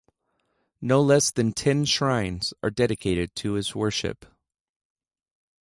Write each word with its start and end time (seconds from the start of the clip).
No 0.81 0.99
less 0.99 1.29
than 1.29 1.53
ten 1.53 1.85
shrines 1.85 2.55
are 2.63 2.71
dedicated 2.71 3.35
to 3.35 3.53
his 3.53 3.75
worship. 3.75 4.25